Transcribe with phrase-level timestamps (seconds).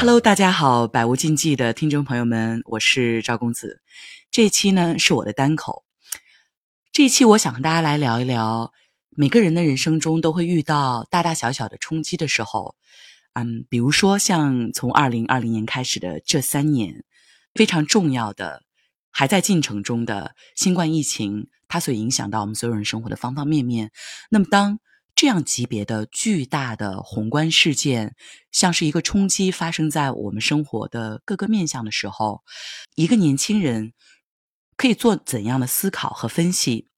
[0.00, 3.82] Hello，大家好，百无禁忌的听众朋友们，我是赵公子。
[4.30, 5.84] 这一期呢是我的单口。
[6.90, 8.72] 这一期我想和大家来聊一聊，
[9.10, 12.76] 每个人的人生中都会遇到大大小小的冲击的时候。
[13.34, 17.04] 嗯，比如说像从二零二零年开始的这三年，
[17.52, 18.62] 非常重要的
[19.10, 23.92] 还在进程中的新冠疫情，它所影响到我们所有人生活的方方面面。
[24.30, 24.78] 那么当
[25.20, 28.16] 这样级别的巨大的宏观事件，
[28.50, 32.40] 像是一个冲击发生在我们生活的各个面向的时候，
[32.94, 33.92] 一个年轻人
[34.78, 36.88] 可以做怎样的思考和分析？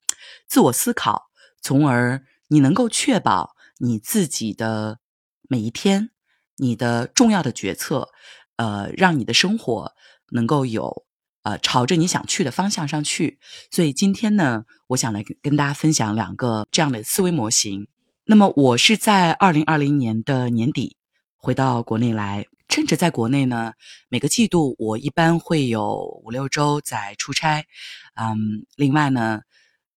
[0.47, 1.31] 自我思考，
[1.61, 5.01] 从而你能够确保你自己的
[5.49, 6.11] 每一天。
[6.59, 8.11] 你的重要的决策，
[8.55, 9.95] 呃，让你的生活
[10.31, 11.05] 能够有
[11.43, 13.41] 呃朝着你想去的方向上去。
[13.73, 17.89] 所以今天呢，我想来跟大家分享两个这样的思维模型。
[18.25, 20.97] 那么我是在二零二零年的年底
[21.37, 23.73] 回到国内来，趁着在国内呢，
[24.09, 27.67] 每个季度我一般会有五六周在出差，
[28.15, 29.41] 嗯，另外呢，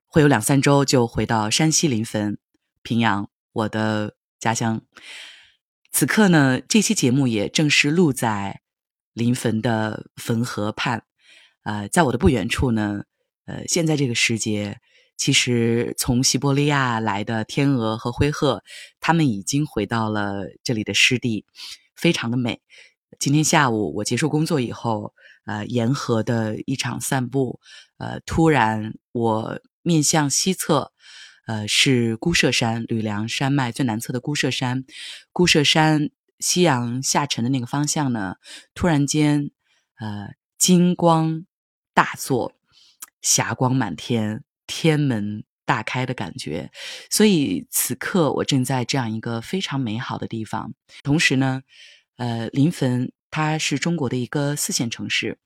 [0.08, 2.38] 会有两三周就回到山西临汾、
[2.82, 4.82] 平阳，我的家乡。
[5.92, 8.62] 此刻呢，这期节目也正是录在
[9.14, 11.04] 临汾的汾河畔。
[11.64, 13.04] 呃，在我的不远处呢，
[13.46, 14.80] 呃，现在这个时节，
[15.18, 18.64] 其实从西伯利亚来的天鹅和灰鹤，
[19.00, 21.46] 它们已经回到了这里的湿地，
[21.96, 22.62] 非常的美。
[23.20, 25.14] 今天下午我结束工作以后，
[25.46, 27.60] 呃，沿河的一场散步，
[27.98, 30.92] 呃，突然我面向西侧。
[31.48, 34.84] 呃，是孤舍山，吕梁山脉最南侧的孤舍山。
[35.32, 38.38] 孤舍山夕阳下沉的那个方向呢，
[38.74, 39.52] 突然间，
[40.00, 41.46] 呃，金光
[41.94, 42.54] 大作，
[43.22, 46.72] 霞光满天，天门大开的感觉。
[47.10, 50.74] 所以此刻我正在这样一个非常美好的地方。
[51.04, 51.62] 同时呢，
[52.18, 55.40] 呃，临汾它是中国的一个四线城市，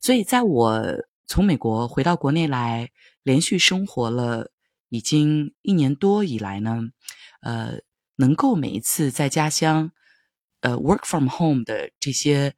[0.00, 0.82] 所以在我
[1.26, 2.90] 从美国回到国内来，
[3.22, 4.50] 连续生活了。
[4.90, 6.80] 已经一年多以来呢，
[7.42, 7.74] 呃，
[8.16, 9.92] 能够每一次在家乡，
[10.62, 12.54] 呃，work from home 的这些，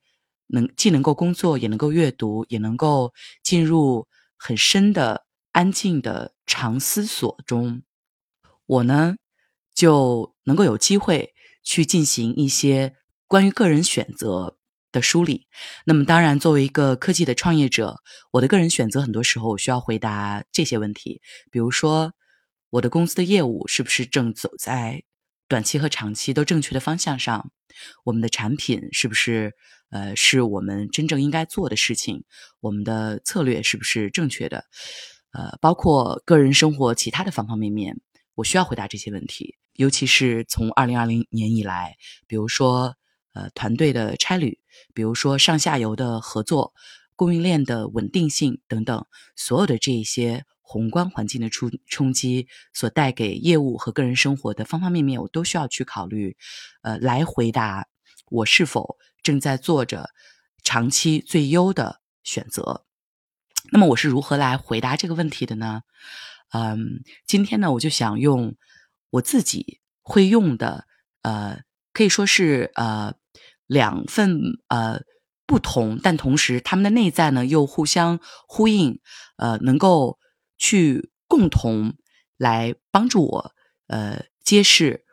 [0.47, 3.13] 能既能够工作，也能够阅读，也能够
[3.43, 4.07] 进入
[4.37, 7.83] 很深的安静的长思索中，
[8.67, 9.17] 我呢
[9.75, 12.97] 就能够有机会去进行一些
[13.27, 14.59] 关于个人选择
[14.93, 15.47] 的梳理。
[15.85, 18.03] 那么，当然，作为一个科技的创业者，
[18.33, 22.13] 我的个人选择很多时候我需要回答这些问题，比如说。
[22.73, 25.03] 我的公司的业务是不是正走在
[25.49, 27.51] 短期和长期都正确的方向上？
[28.05, 29.57] 我们的产品是不是
[29.91, 32.23] 呃是我们真正应该做的事情？
[32.61, 34.67] 我们的策略是不是正确的？
[35.33, 38.01] 呃，包括个人生活其他的方方面面，
[38.35, 39.57] 我需要回答这些问题。
[39.75, 41.97] 尤其是从二零二零年以来，
[42.27, 42.97] 比如说
[43.33, 44.59] 呃团队的差旅，
[44.95, 46.75] 比如说上下游的合作、
[47.17, 50.45] 供应链的稳定性等等，所有的这些。
[50.73, 56.37] 宏观环境的冲冲击所带给业务和个人生活的方方面面，我都需要去考虑，
[56.83, 57.89] 呃，来回答
[58.27, 60.11] 我是否正在做着
[60.63, 62.85] 长期最优的选择。
[63.73, 65.83] 那么我是如何来回答这个问题的呢？
[66.53, 68.57] 嗯，今天呢，我就想用
[69.11, 70.87] 我自己会用的，
[71.23, 73.15] 呃，可以说是呃
[73.67, 75.03] 两份呃
[75.47, 79.01] 不同，但同时他们的内在呢又互相呼应，
[79.37, 80.19] 呃，能够。
[80.63, 81.95] 去共同
[82.37, 83.55] 来帮助我，
[83.87, 85.07] 呃，揭示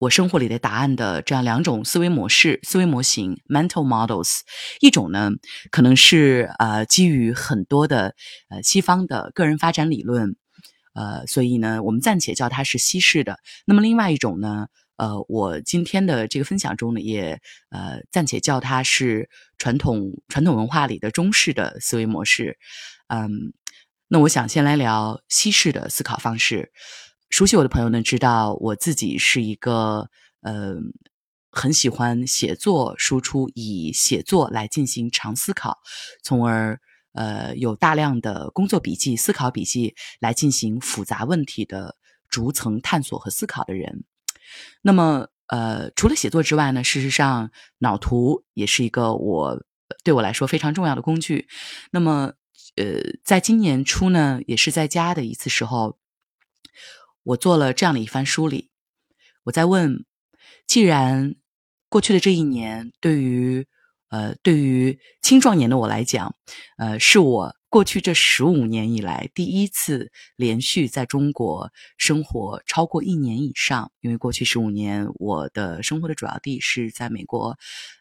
[0.00, 4.38] 我生活里的答案的这样两种思维模式、思维模型 （mental models）。
[4.80, 5.30] 一种呢，
[5.70, 8.14] 可能是呃基于很多的
[8.48, 10.36] 呃西方的个人发展理论，
[10.94, 13.40] 呃，所以呢，我们暂且叫它是西式的。
[13.66, 17.38] 那么另外一种呢，呃，我今天的这个分享中呢，也
[17.68, 19.28] 呃暂且叫它是
[19.58, 22.56] 传统传统文化里的中式的思维模式，
[23.08, 23.52] 嗯。
[24.12, 26.72] 那我想先来聊西式的思考方式。
[27.30, 30.10] 熟悉我的朋友呢，知道我自己是一个
[30.42, 30.74] 呃
[31.50, 35.78] 很喜欢写作输出，以写作来进行长思考，
[36.22, 36.80] 从而
[37.12, 41.96] 呃有大量的工作笔记、思考笔记来进行复杂问题的
[42.28, 44.04] 逐层探索和思考的人。
[44.82, 49.64] 那么呃，除了写作之外呢，事实上脑图也是一个我
[50.02, 51.48] 对我来说非常重要的工具。
[51.92, 52.32] 那么
[52.76, 55.98] 呃，在今年初呢，也是在家的一次时候，
[57.30, 58.70] 我做了这样的一番梳理。
[59.44, 60.04] 我在问：
[60.66, 61.36] 既然
[61.88, 63.66] 过去的这一年对于
[64.08, 66.34] 呃对于青壮年的我来讲，
[66.76, 73.92] 呃，是我过去这十五年以来第一次连续在中国生活超过一年以上。
[74.00, 77.56] 因为过去十五年我的生活的主要地是在美国，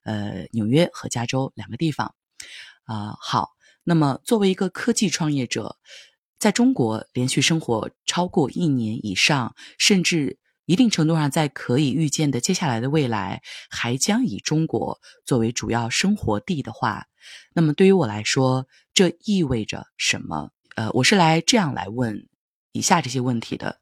[0.05, 2.15] 呃，纽约和加州两个地方。
[2.85, 3.49] 啊，好，
[3.83, 5.77] 那么作为一个科技创业者，
[6.39, 10.39] 在中国连续生活超过一年以上，甚至。
[10.65, 13.41] 一定程度上，在可以预见的接下来的未来，
[13.71, 17.07] 还将以中国作为主要生活地的话，
[17.55, 20.51] 那么对于我来说，这意味着什么？
[20.75, 22.27] 呃，我是来这样来问
[22.71, 23.79] 以下这些问题的。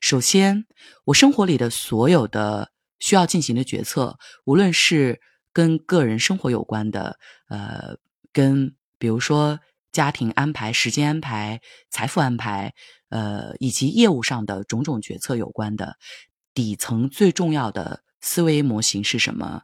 [0.00, 0.66] 首先，
[1.04, 5.20] 我生活里的所有的需要进行的决策，无论是
[5.52, 7.16] 跟个人生活有关的，
[7.48, 7.96] 呃，
[8.32, 9.60] 跟比如说
[9.94, 12.74] 家庭安排、时间安排、财富安排。
[13.10, 15.96] 呃，以及业务上的种种决策有关的
[16.52, 19.62] 底层最重要的思维模型是什么？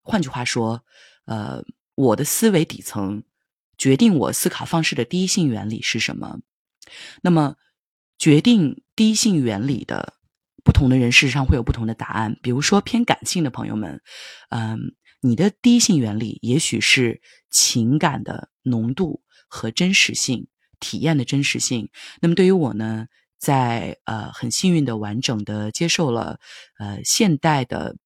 [0.00, 0.82] 换句话说，
[1.26, 1.62] 呃，
[1.94, 3.22] 我的思维底层
[3.76, 6.40] 决定我思考方式的第一性原理是什么？
[7.20, 7.56] 那么，
[8.18, 10.14] 决定第一性原理的
[10.64, 12.38] 不同的人，事实上会有不同的答案。
[12.42, 14.00] 比如说，偏感性的朋友们，
[14.48, 17.20] 嗯，你的第一性原理也许是
[17.50, 20.48] 情感的浓度和真实性。
[20.80, 21.90] 体验的真实性。
[22.20, 26.38] 那么对于我呢，在呃很幸运的完整的接受了
[26.78, 27.96] 呃现代的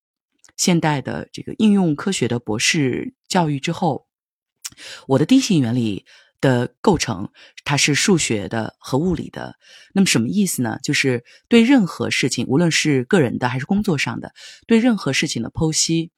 [0.56, 4.06] 现代的这个应用科学的博士教育之后，
[5.06, 6.06] 我的第一性原理
[6.40, 7.30] 的构成
[7.62, 9.56] 它是数学的和物理的。
[9.92, 10.78] 那么什么意思呢？
[10.82, 14.32] 就是对任何事情，无论是个人的还是工作上的，
[14.66, 16.10] 对任何事情的剖析，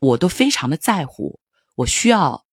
[0.00, 1.38] 我都非常的在乎。
[1.76, 2.44] 我需要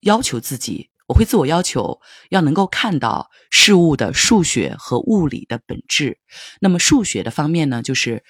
[0.00, 0.90] 要求自己。
[1.08, 2.00] 我会自我要求
[2.30, 6.18] 要能够看到事物的数学和物理的本质。
[6.60, 8.24] 那么数学的方面呢，就是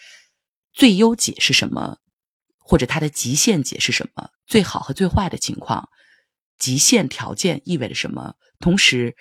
[0.74, 1.96] 最优解是什么，
[2.58, 5.88] 或者它的极限解是什么，最好和最坏的情况，
[6.58, 8.34] 极限条件意味着什么？
[8.60, 9.16] 同时，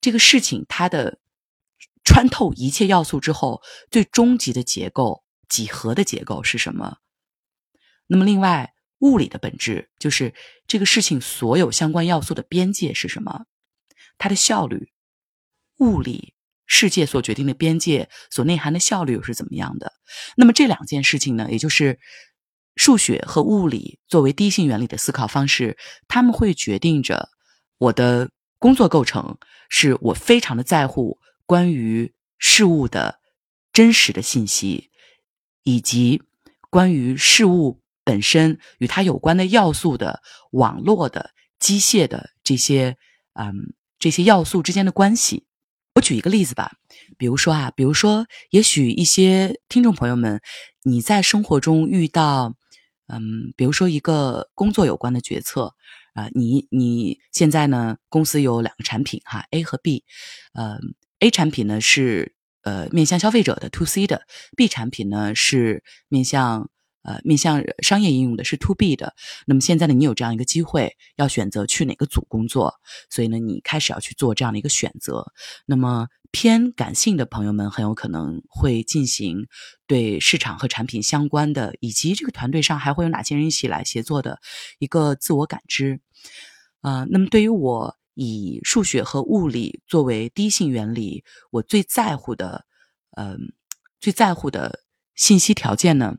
[0.00, 1.18] 这个事情它的
[2.04, 3.60] 穿透一切要素之后，
[3.90, 6.98] 最终极的结构几何的结构是什么？
[8.06, 8.72] 那么另外。
[9.00, 10.32] 物理的本质就是
[10.66, 13.44] 这个事情所有相关要素的边界是什么？
[14.16, 14.92] 它的效率，
[15.78, 16.34] 物理
[16.66, 19.92] 世界所决定的边界所内涵的效率又是怎么样的？
[20.36, 21.98] 那么这两件事情呢，也就是
[22.76, 25.76] 数学和物理作为第一性原理的思考方式，
[26.08, 27.30] 他们会决定着
[27.78, 29.38] 我的工作构成。
[29.72, 33.20] 是我非常的在乎关于事物的
[33.72, 34.90] 真实的信息，
[35.62, 36.24] 以及
[36.70, 37.79] 关于事物。
[38.10, 40.20] 本身与它有关的要素的
[40.50, 41.30] 网络的
[41.60, 42.96] 机械的这些
[43.34, 45.44] 嗯这些要素之间的关系，
[45.94, 46.72] 我举一个例子吧。
[47.16, 50.40] 比如说啊，比如说，也许一些听众朋友们，
[50.82, 52.56] 你在生活中遇到
[53.06, 55.76] 嗯，比如说一个工作有关的决策
[56.14, 60.02] 啊，你你现在呢，公司有两个产品哈，A 和 B，
[60.54, 60.80] 呃
[61.20, 64.22] ，A 产品呢是呃面向消费者的 To C 的
[64.56, 66.68] ，B 产品呢是面向。
[67.02, 69.14] 呃，面向商业应用的是 to B 的。
[69.46, 72.74] 那么现在呢，你有这样一个机会，要选择去哪个组工作，
[73.08, 75.32] 所以呢，你开始要去做这样的一个选择。
[75.66, 79.46] 那么偏感性的朋友们很有可能会进行
[79.86, 84.38] 对市场和产品相关的，以及这个团队上还会有哪些人一起来协作的
[84.78, 86.00] 一个自我感知。
[86.82, 92.64] 啊，那么对于我以数学和物理作为第一性原理，我最在乎的，
[93.16, 93.52] 嗯，
[93.98, 94.80] 最在乎的
[95.14, 96.16] 信息条件呢？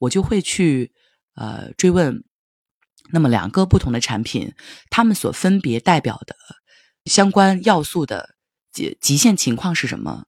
[0.00, 0.92] 我就会去
[1.36, 2.24] 呃追问，
[3.12, 4.54] 那么两个不同的产品，
[4.90, 6.34] 它们所分别代表的
[7.04, 8.34] 相关要素的
[8.72, 10.24] 极极限情况是什么？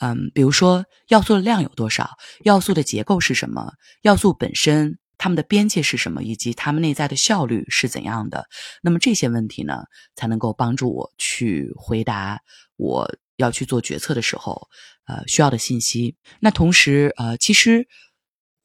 [0.00, 8.46] 嗯，比如说要素的量有多少，要素的结构是什么，要素本身它们的边界是什么，以及它们内在的效率是怎样的？
[8.82, 9.84] 那么这些问题呢，
[10.16, 12.40] 才能够帮助我去回答
[12.76, 14.68] 我要去做决策的时候
[15.06, 16.16] 呃需要的信息。
[16.40, 17.86] 那同时呃，其实。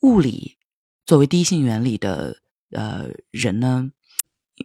[0.01, 0.58] 物理
[1.05, 2.38] 作为第一性原理的
[2.72, 3.91] 呃人呢，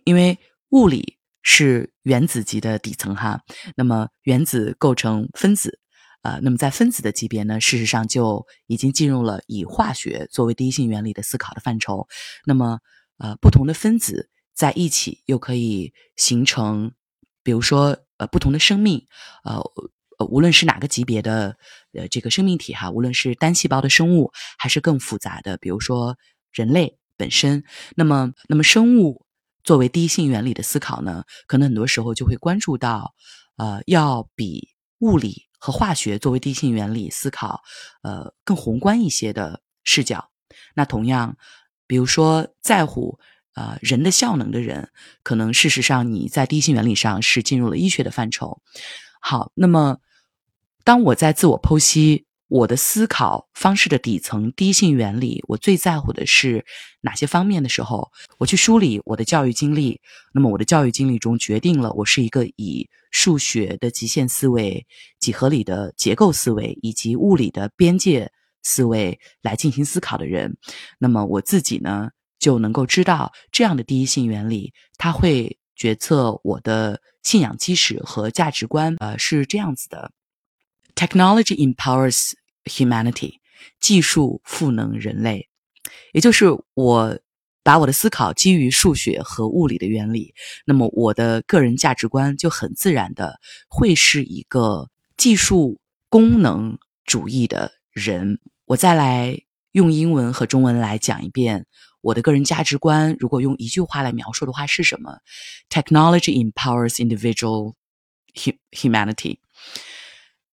[0.04, 0.38] 因为
[0.70, 3.42] 物理是原子级的底层哈，
[3.76, 5.78] 那么原子构成分子
[6.22, 12.08] 啊，那么在分子的级别呢，事实上就已经进入了以化学作为第一性原理的思考的范畴。
[12.44, 12.80] 那么
[13.18, 16.92] 呃，不同的分子在一起又可以形成，
[17.42, 19.06] 比如说呃不同的生命
[19.44, 19.62] 呃。
[20.18, 21.58] 呃，无论是哪个级别的
[21.96, 26.16] 呃这个生命体哈，无论是单细胞的生物，还是更复杂的，比如说
[26.52, 27.64] 人类本身，
[27.96, 29.24] 那么那么生物
[29.64, 33.14] 作为第一性原理的思考呢，可能很多时候就会关注到，
[33.56, 34.68] 呃，要比
[35.00, 37.62] 物理和化学作为第一性原理思考，
[38.02, 40.30] 呃，更宏观一些的视角。
[40.74, 41.36] 那同样，
[41.86, 43.18] 比如说在乎
[43.54, 44.90] 呃人的效能的人，
[45.22, 48.62] 可能事实上你在第一性原理上是进入了医学的范畴。
[49.20, 49.98] 好，那么
[50.86, 52.24] 当我在自我剖析。
[52.48, 56.64] 我的思考方式的底层第一性原理，我最在乎的是
[57.00, 60.00] 哪些方面的时候，我去梳理我的教育经历。
[60.32, 64.86] 那么我的教育经历中决定了我是一个以数学的极限思维、
[65.18, 68.30] 几何里的结构思维以及物理的边界
[68.62, 70.56] 思维来进行思考的人。
[71.00, 78.94] 那么我自己呢，就能够知道这样的第一性原理，它会决策我的信仰基石和价值观。
[79.00, 80.12] 呃，是这样子的。
[80.96, 82.32] Technology empowers
[82.64, 83.34] humanity，
[83.78, 85.48] 技术赋能人类，
[86.12, 87.18] 也就是我
[87.62, 90.34] 把我的思考基于数学和物理的原理，
[90.64, 93.38] 那么我的个人价值观就很自然的
[93.68, 98.40] 会是一个技术功能主义的人。
[98.64, 99.38] 我再来
[99.72, 101.66] 用英文和中文来讲一遍
[102.00, 103.16] 我的个人价值观。
[103.20, 105.18] 如果用一句话来描述的话是什么
[105.68, 107.74] ？Technology empowers individual
[108.70, 109.40] humanity。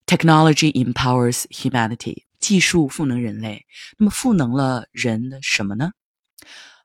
[0.05, 3.65] Technology empowers humanity，技术赋能人类。
[3.97, 5.91] 那么赋能了人的什么呢？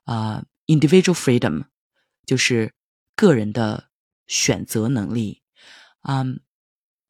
[0.05, 1.65] 啊，individual freedom，
[2.25, 2.73] 就是
[3.15, 3.89] 个人的
[4.25, 5.43] 选择能力。
[6.01, 6.39] 嗯，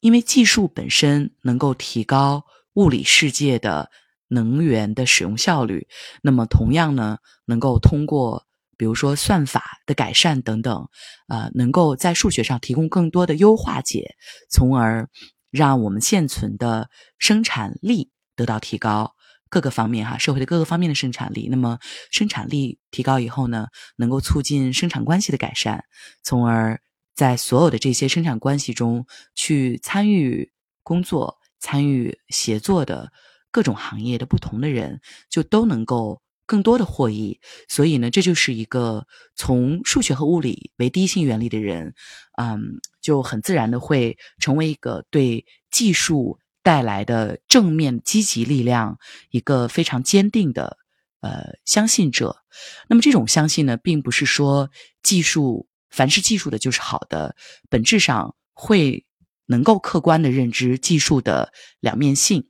[0.00, 3.90] 因为技术本身能够提高物理世界的
[4.26, 5.86] 能源的使用效率，
[6.22, 10.88] 那么同样呢，能够通过比如说算法的改善等等，
[11.28, 14.16] 呃，能够在数学上提供更多的优化解，
[14.50, 15.08] 从而。
[15.50, 19.14] 让我们现存的生产力得到提高，
[19.48, 21.48] 各个方面哈，社会的各个方面的生产力。
[21.50, 21.78] 那么
[22.10, 23.66] 生产力提高以后呢，
[23.96, 25.84] 能够促进生产关系的改善，
[26.22, 26.80] 从而
[27.14, 30.50] 在所有的这些生产关系中去参与
[30.82, 33.12] 工作、参与协作的
[33.50, 36.22] 各种行业的不同的人，就都能够。
[36.50, 37.38] 更多的获益，
[37.68, 41.94] 所以呢，这就是一个从数学和物理为第一性原理的人，
[42.42, 48.98] 嗯，就很自然的会成为一个对技术带来的正面积极力量
[49.30, 50.76] 一个非常坚定的
[51.20, 52.42] 呃相信者。
[52.88, 54.68] 那么这种相信呢，并不是说
[55.04, 57.36] 技术凡是技术的就是好的，
[57.68, 59.06] 本质上会
[59.46, 62.48] 能够客观的认知技术的两面性。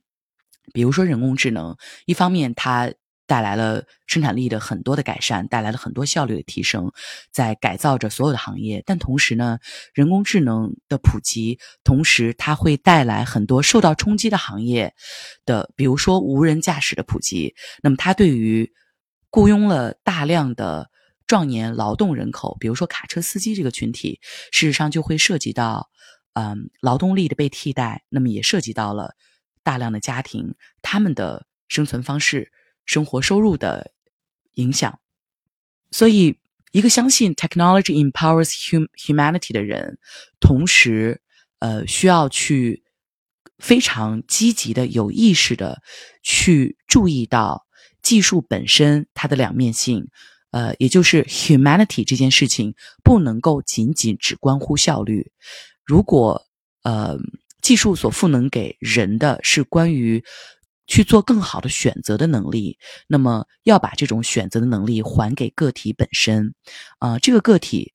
[0.73, 1.77] 比如说人工智能，
[2.07, 2.91] 一方面它。
[3.31, 6.91] 带来了生产力的很多的改善，带来了很多效率的提升，
[7.31, 8.83] 在改造着所有的行业。
[8.85, 9.57] 但同时呢，
[9.93, 14.93] 人工智能的普及，同时它会带来很多受到冲击的行业
[15.45, 17.55] 的，比如说无人驾驶的普及。
[17.81, 18.69] 那么它对于
[19.29, 20.89] 雇佣了大量的
[21.25, 24.19] 壮年劳动人口，比如说卡车司机这个群体，
[24.51, 25.89] 事实上就会涉及到，
[26.33, 28.03] 嗯，劳动力的被替代。
[28.09, 29.15] 那么也涉及到了
[29.63, 32.51] 大量的家庭他们的生存方式。
[32.85, 33.91] 生活收入的
[34.55, 34.99] 影响，
[35.91, 36.37] 所以
[36.71, 38.49] 一个相信 technology empowers
[38.97, 39.97] humanity 的人，
[40.39, 41.21] 同时
[41.59, 42.83] 呃需要去
[43.59, 45.81] 非常积极的、有意识的
[46.21, 47.65] 去注意到
[48.01, 50.09] 技术本身它的两面性，
[50.51, 55.31] 呃，也就是 humanity 这件事情不能够仅仅只关乎效率。
[55.85, 56.45] 如果
[56.83, 57.17] 呃
[57.61, 60.23] 技术所赋能给人的是关于。
[60.91, 66.53] 去做更好的选择的能力，那么要把这种选择的能力还给个体本身，
[66.99, 67.93] 啊，这个个体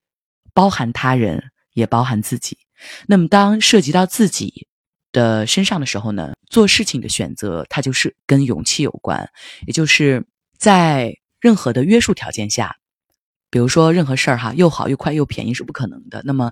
[0.54, 2.56] 包含他人，也包含自己。
[3.06, 4.66] 那么当涉及到自己
[5.12, 9.28] 的身上的时候呢，做事情的选择，它就是跟勇气有关，
[9.66, 10.24] 也就是
[10.56, 12.76] 在任何的约束条件下，
[13.50, 16.22] 比如说任何事儿哈，又好又快又便宜是不可能的。
[16.24, 16.50] 那么。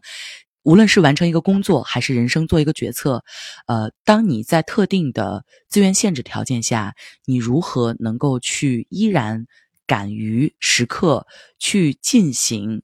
[0.65, 3.23] 无论是完成一个工作，还是人生做一个决策，
[3.67, 9.47] 呃，当你在特定的资源限制条件下，你如何能够去依然
[9.87, 11.27] 敢于时刻
[11.59, 12.83] 去进行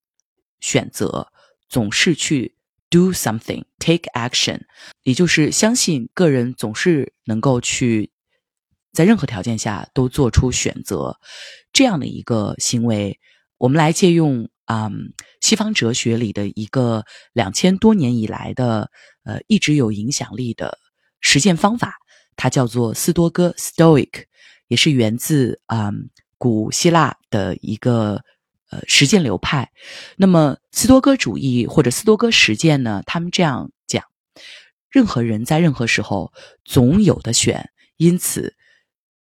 [0.60, 1.32] 选择，
[1.70, 2.54] 总是去
[2.90, 4.60] do something take action，
[5.02, 8.10] 也就是相信个人总是能够去
[8.92, 11.18] 在任何条件下都做出选择
[11.72, 13.18] 这样的一个行为，
[13.56, 14.50] 我们来借用。
[14.72, 18.88] 嗯，西方哲学里的一个两千多年以来的
[19.24, 20.78] 呃一直有影响力的
[21.20, 21.96] 实践方法，
[22.36, 24.26] 它叫做斯多哥 （Stoic），
[24.68, 25.90] 也是源自啊
[26.38, 28.22] 古希腊的一个
[28.70, 29.72] 呃实践流派。
[30.16, 34.04] 那么斯多哥主义或者斯多哥实践呢，他们这样讲：
[34.88, 36.32] 任何人在任何时候
[36.64, 38.54] 总有的选，因此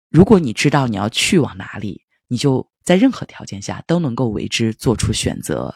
[0.10, 2.68] 如果你知道你要去往哪里，你就。
[2.90, 5.76] 在任何条件下都能够为之做出选择，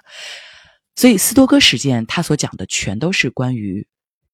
[0.96, 3.88] 所以斯多哥实践他所讲的全都是关于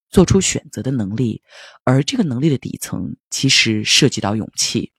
[0.10, 1.44] 做出选择的能力，
[1.84, 4.94] 而这个能力的底层其实涉及到勇气。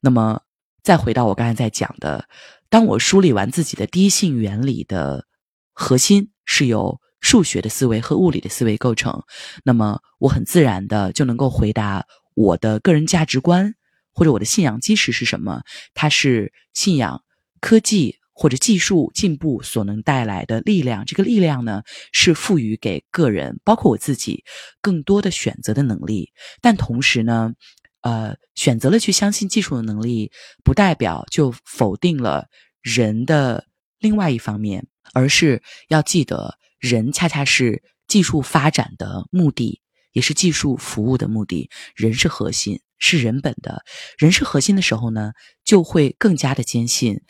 [0.00, 0.42] 那么
[0.82, 2.28] 再回到我刚才在讲的，
[2.68, 5.26] 当我梳理完自己的第一性原理的
[5.72, 9.22] 核心是由数学的思维和物理的思维构成，
[9.64, 13.74] 那么我很自然的就能够回答我的个人价值观
[14.12, 15.62] 或者我的信仰基石是什么？
[15.94, 17.22] 它是信仰
[17.60, 21.04] 科技或者技术进步所能带来的力量。
[21.04, 24.44] 这个力量呢，是赋予给个人，包括我自己，
[24.80, 26.32] 更多的选择的能力。
[26.60, 27.52] 但同时呢，
[28.00, 30.32] 呃，选择了去相信技术的能力，
[30.64, 32.46] 不代表就否定了
[32.80, 33.66] 人的
[33.98, 36.58] 另外一方面，而是要记得。
[36.80, 39.80] 人恰恰是技术发展的目的，
[40.12, 41.68] 也是技术服务的目的。
[41.94, 43.84] 人是核心，是人本的。
[44.16, 45.32] 人是核心的时候呢，
[45.64, 47.20] 就会更加的坚信，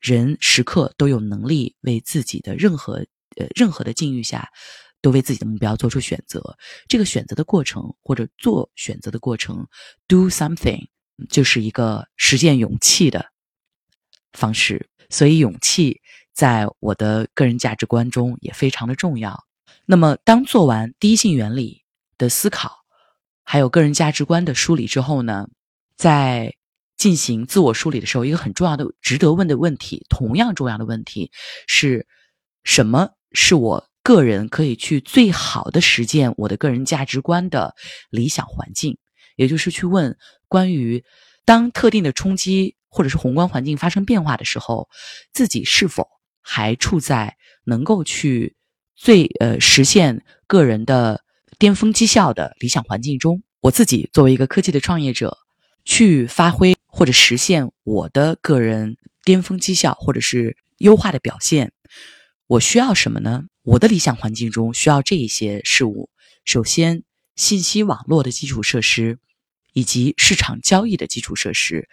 [0.00, 4.48] 人时刻都有能力为自己的任何呃任何的境遇下，
[5.00, 6.56] 都为自己的目标做出选择。
[6.88, 9.66] 这个选择的过程，或者做选择的过程
[10.08, 10.86] ，do something，
[11.28, 13.26] 就是一个实践勇气的
[14.32, 14.88] 方式。
[15.10, 16.00] 所以，勇气。
[16.34, 19.44] 在我的个人价值观中也非常的重要。
[19.84, 21.81] 那么，当做完第一性原理
[22.22, 22.84] 的思考，
[23.42, 25.48] 还有个人价值观的梳理之后呢，
[25.96, 26.54] 在
[26.96, 31.32] 进行自我梳理的时候，一个很重要的、值得问的问题，同样重要的问题
[31.66, 32.06] 是：
[32.62, 37.74] 什么是我个人可以去最好的实践我的个人价值观的
[38.08, 38.96] 理想环境？
[39.34, 41.04] 也就是去问关于
[41.44, 44.88] 当特定的冲击或者是宏观环境发生变化的时候，
[45.32, 46.06] 自己是否
[46.40, 48.54] 还处在能够去
[48.94, 51.24] 最呃实现个人的
[51.62, 53.44] 巅峰绩效的理想环境中。
[53.60, 55.38] 我自己作为一个科技的创业者，
[55.84, 61.70] 去发挥或者实现我的个人巅峰绩效或者是优化的表现，
[62.48, 63.44] 我需要什么呢？
[63.62, 66.10] 我的理想环境中需要这一些事物。
[66.44, 67.04] 首先，
[67.36, 69.20] 信息网络的基础设施
[69.72, 71.88] 以及市场交易的基础设施。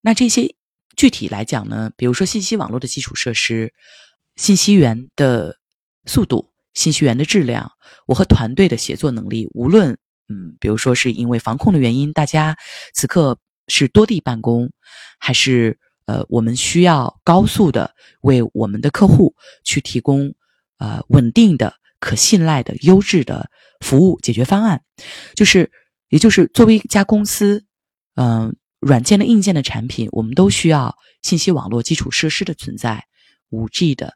[0.00, 0.54] 那这些。
[0.96, 3.72] 具体来讲呢，比如说信息网络的基础设施、
[4.36, 5.58] 信息源的
[6.04, 7.72] 速度、信息源的质量，
[8.10, 9.96] 我和团队的协作能力，无论
[10.28, 12.56] 嗯，比如说是因为防控的原因，大家
[12.92, 13.38] 此刻
[13.68, 14.68] 是多地办公，
[15.20, 19.32] 还是呃，我们需要高速的为我们的客户
[19.62, 20.34] 去提供
[20.78, 24.82] 呃稳定的、可信赖的、优质的服务解决方案，
[25.36, 25.70] 就是，
[26.08, 27.64] 也就是作为一家公司，
[28.16, 28.56] 嗯。
[28.82, 33.04] 软件的、硬件的产品，我们都需要信息网络基础设施的存在，
[33.50, 34.14] 五 G 的，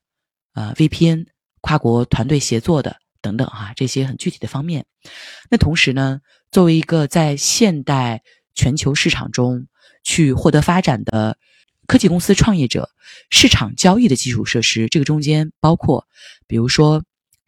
[0.54, 1.26] 呃，VPN、
[1.60, 4.84] 跨国团队协作的等等哈，这些很具体的方面。
[5.50, 6.20] 那同时呢，
[6.52, 8.22] 作为一个在现代
[8.54, 9.66] 全球市场中
[10.02, 11.38] 去获得发展的
[11.86, 12.90] 科技公司创业者，
[13.30, 16.06] 市场交易的基础设施，这个中间包括，
[16.46, 17.02] 比如说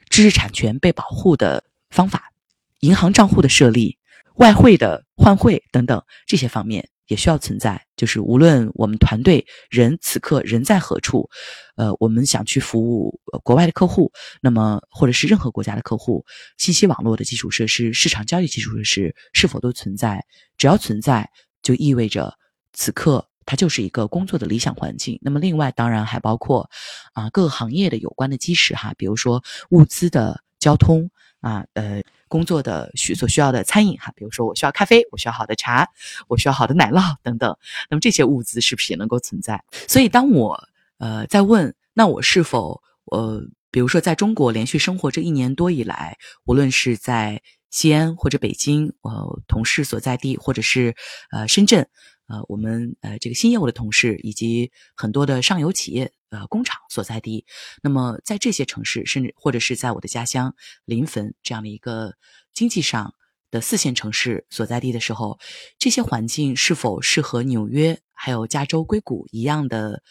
[0.09, 2.33] 知识产权被保护的方法、
[2.81, 3.99] 银行账户的设立、
[4.37, 6.89] 外汇的换汇等等这些方面。
[7.09, 11.29] 也需要存在，就是无论我们团队人此刻人在何处，
[11.77, 16.25] 呃，我们想去服务国外的客户，那么或者是任何国家的客户，
[16.59, 20.25] 信息网络的基础设施、市场交易基础设施是否都存在？
[20.59, 21.31] 只要存在，
[21.62, 22.35] 就意味着
[22.73, 25.19] 此刻它就是一个工作的理想环境。
[25.23, 26.69] 那么另外，当然还包括
[27.12, 31.09] 啊各个行业的有关的基石哈，比如说物资的交通
[31.47, 32.03] 啊，呃。
[32.29, 35.89] 工作的需所需要的餐饮哈，比如说我需要咖啡，我需要好的茶，
[36.27, 37.57] 我需要好的奶酪等等。
[37.89, 39.63] 那么这些物资是不是也能够存在？
[39.87, 42.83] 所以当我呃在问，那我是否
[43.13, 50.97] 呃，比如说在中国连续生活这一年多以来，无论是在西安或者北京，呃，同事所在地，或者是
[51.31, 51.89] 呃深圳。
[52.27, 57.47] 呃，我们呃这个新业务的同事以及很多的上游企业呃工厂所在地，
[57.83, 62.15] 那么在这些城市，甚至或者是在我的家乡临汾这样的一个
[62.53, 63.15] 经济上
[63.51, 65.39] 的四线城市所在地的时候，
[65.79, 70.03] 这些环境是否是和纽约还有加州硅谷一样的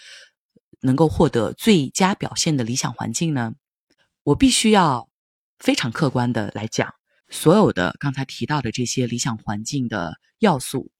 [0.81, 3.53] 能够获得最佳表现的理想环境呢？
[4.23, 5.09] 我必须要
[5.59, 6.93] 非常客观的来讲，
[7.29, 10.91] 所有的刚才提到的这些理想环境的要素。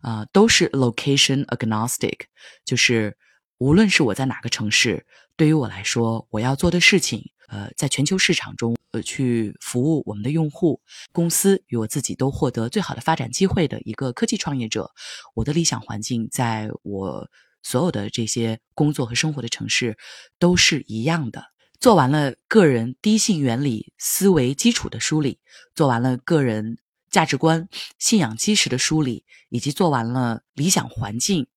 [0.00, 2.20] 啊，都是 location agnostic，
[2.64, 3.16] 就是
[3.58, 5.06] 无论是我在哪个城市，
[5.36, 10.80] 对于我来说，我要做的事情，呃，在全球市场中，呃，去服务我们的用户、
[11.12, 14.90] 公司与我自己都获得最好的发展机会的一个科技创业者，
[15.34, 17.28] 我的理想环境，在我
[17.62, 19.98] 所有的这些工作和生活的城市
[20.38, 21.44] 都是一样的。
[21.78, 25.38] 做完了个人低性原理思维基础的梳理，
[25.74, 26.78] 做完了个人。
[27.10, 27.68] 价值观、
[27.98, 31.48] 信仰基石的梳理，以及做完了理想环境，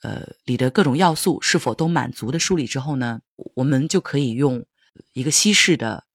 [0.00, 3.20] 呃里的各种要素是否都满足的梳理之后呢，
[3.54, 4.64] 我们就可以用
[5.12, 6.06] 一个西式的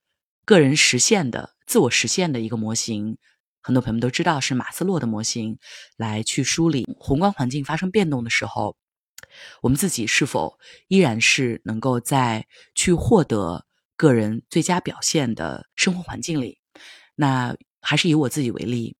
[0.45, 3.17] 个人实现的自我实现的一个模型，
[3.61, 5.59] 很多朋友们都知道是马斯洛的模型，
[5.97, 8.77] 来去梳理宏观环境发生变动的时候，
[9.61, 13.65] 我们自己是否依然是能够在去获得
[13.97, 16.59] 个人最佳表现的生活环境里？
[17.15, 18.95] 那还是以我自己为例，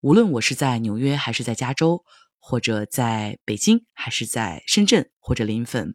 [0.00, 2.04] 无论我是在纽约还是在加州，
[2.38, 5.94] 或者在北京还是在深圳或者临汾，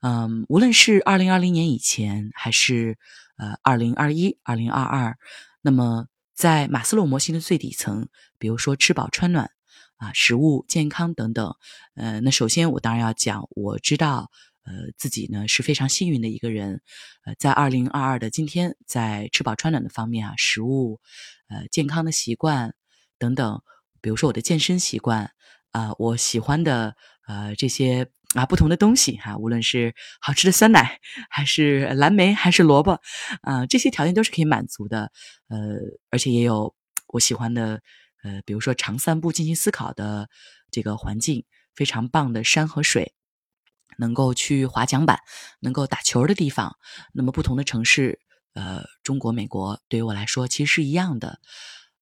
[0.00, 2.98] 嗯，无论是二零二零年以前还是
[3.36, 5.16] 呃二零二一、二零二二，
[5.60, 8.08] 那么在马斯洛模型的最底层，
[8.38, 9.50] 比如说吃饱穿暖。
[9.98, 11.54] 啊，食物健康等等，
[11.94, 14.32] 呃，那首先我当然要讲，我知道，
[14.64, 16.82] 呃，自己呢是非常幸运的一个人，
[17.24, 21.00] 呃，在二零二二的今天，在吃饱穿暖的方面啊，食物，
[21.48, 22.74] 呃，健康的习惯
[23.18, 23.62] 等等，
[24.00, 25.32] 比如说我的健身习惯，
[25.70, 26.96] 啊，我喜欢的
[27.26, 33.00] 呃这些啊不同的东西哈，无论是好吃的酸奶，还是蓝莓，还是萝卜，
[33.42, 35.10] 啊，这些条件都是可以满足的，
[35.48, 35.58] 呃，
[36.10, 36.74] 而且也有
[37.08, 37.82] 我喜欢的。
[38.24, 40.30] 呃，比如说长散步、进行思考的
[40.70, 41.44] 这个环境，
[41.74, 43.14] 非常棒的山和水，
[43.98, 45.20] 能够去滑桨板、
[45.60, 46.76] 能够打球的地方。
[47.12, 48.20] 那么不同的城市，
[48.54, 51.40] 呃，中国、美国对于我来说其实是一样的，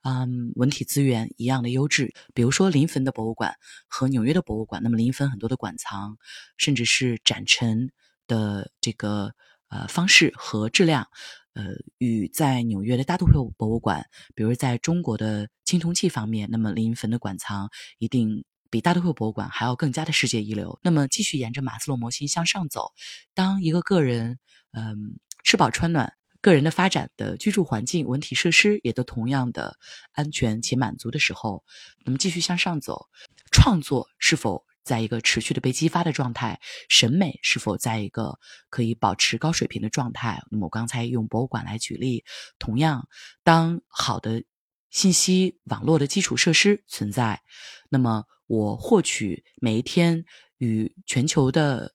[0.02, 2.14] 嗯，文体资源一样的优质。
[2.34, 3.54] 比如说临汾的博物馆
[3.88, 6.16] 和纽约的博物馆，那么临汾很多的馆藏，
[6.56, 7.90] 甚至是展陈
[8.26, 9.32] 的这个
[9.68, 11.08] 呃方式和质量。
[11.52, 11.64] 呃，
[11.98, 20.78] 与在纽约的大都会博物馆，比如在中国的青铜器方面，那么临汾的馆藏一定比大都会博物馆还要更加的世界一流。
[20.82, 22.92] 那么继续沿着马斯洛模型向上走，
[23.34, 24.38] 当一个个人，
[24.72, 29.76] 嗯，吃饱穿暖，个人的发展的居住环境、文体设施也都同样的
[30.12, 31.64] 安全且满足的时候，
[32.04, 33.08] 那么继续向上走，
[33.50, 34.64] 创作是否？
[34.82, 38.38] 在一个持续的被激发的状态，审美是否在一个
[38.70, 40.42] 可以保持高水平的状态？
[40.50, 42.24] 那么我刚才用博物馆来举例，
[42.58, 43.06] 同样，
[43.44, 44.42] 当好的
[44.88, 47.42] 信息网络的基础设施存在，
[47.90, 50.24] 那么我获取每一天
[50.58, 51.94] 与全球的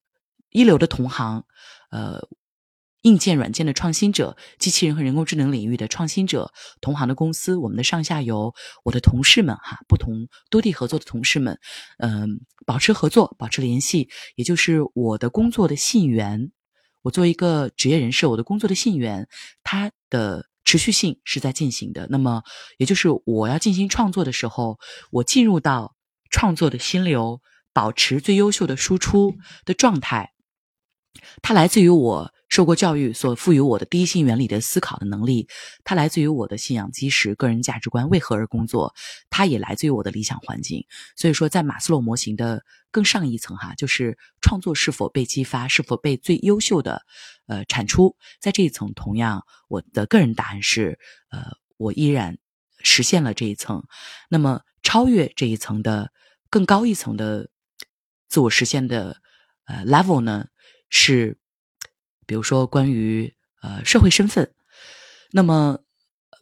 [0.50, 1.44] 一流的同行，
[1.90, 2.26] 呃。
[3.02, 11.56] 硬件、软件的创新者，机器人和人工智能领域的创新者，同行的公司，我们的上下游，我的同事们，哈，不同多地合作的同事们，
[11.98, 16.50] 嗯，保持合作，保持联系，也就是我的工作的信源。
[17.02, 19.28] 我作为一个职业人士，我的工作的信源，
[19.62, 22.08] 它的持续性是在进行的。
[22.10, 22.42] 那么，
[22.76, 24.80] 也就是我要进行创作的时候，
[25.12, 25.94] 我进入到
[26.36, 27.40] 创作的心流，
[27.72, 30.34] 保持最优秀的输出的状态，
[31.40, 32.30] 它来自于我。
[32.48, 35.48] 受过教育所赋予我的第一性原理的思考的能力，
[35.82, 38.94] 它来自于我的信仰基石、个人价值观为何而工作，
[39.30, 40.86] 它也来自于我的理想环境。
[41.16, 47.02] 所以说，在马斯洛模型的更上一层哈，就是创作是否被激发，是否被最优秀的
[47.46, 52.38] 呃产出，在这一层，同样我的个人答案是，呃，我依然
[52.78, 53.82] 实现了这一层。
[54.30, 56.12] 那么，超越这一层的
[56.50, 57.48] 更高一层的
[58.28, 59.20] 自我实现的
[59.66, 60.46] 呃 level 呢
[60.88, 61.38] 是。
[62.28, 63.32] 比如说，关于
[63.62, 64.52] 呃社会身份，
[65.30, 65.78] 那么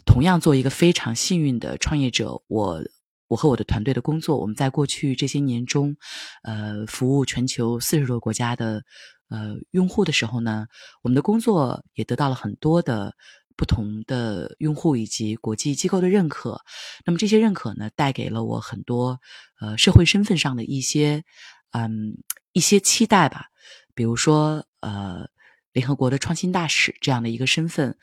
[0.07, 2.83] 同样做一个非常幸运的创业者，我
[3.29, 5.95] 我和我的团队的工作，我们在过去这些年中，
[6.43, 8.83] 呃，服务全球四十多个国家的
[9.29, 10.67] 呃用户的时候呢，
[11.03, 13.15] 我们的工作也得到了很多的
[13.57, 16.61] 不同的用户以及国际机构的认可。
[17.05, 19.21] 那么这些认可呢，带给了我很多
[19.61, 21.25] 呃社会身份上的一些
[21.73, 23.47] 嗯一些期待吧，
[23.95, 25.29] 比如说呃。
[25.75, 27.99] 联合国的创新大使这样的一个身份，